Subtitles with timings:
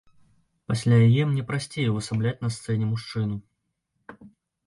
[0.69, 4.21] Пасля яе мне прасцей увасабляць на сцэне мужчыну.